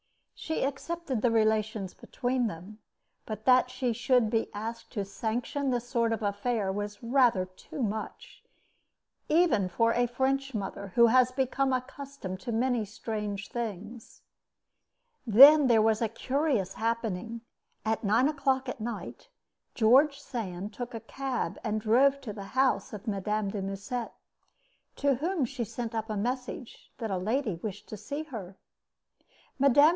[0.33, 2.79] She accepted the relations between them,
[3.27, 7.83] but that she should be asked to sanction this sort of affair was rather too
[7.83, 8.43] much,
[9.29, 14.23] even for a French mother who has become accustomed to many strange things.
[15.27, 17.41] Then there was a curious happening.
[17.85, 19.29] At nine o'clock at night,
[19.75, 23.49] George Sand took a cab and drove to the house of Mme.
[23.49, 24.11] de Musset,
[24.95, 28.57] to whom she sent up a message that a lady wished to see her.
[29.59, 29.89] Mme.